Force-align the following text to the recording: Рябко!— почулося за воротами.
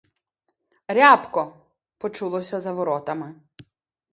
Рябко!— 0.89 1.55
почулося 1.97 2.59
за 2.59 2.73
воротами. 2.73 3.35